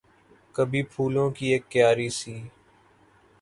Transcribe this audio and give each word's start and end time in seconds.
کبھی 0.55 0.81
پھولوں 0.91 1.29
کی 1.35 1.47
اک 1.55 1.63
کیاری 1.71 2.09
سی 2.19 2.35